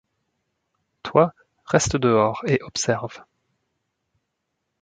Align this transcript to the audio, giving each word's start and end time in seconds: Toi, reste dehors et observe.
Toi, 1.03 1.31
reste 1.63 1.95
dehors 1.95 2.41
et 2.47 2.59
observe. 2.63 3.21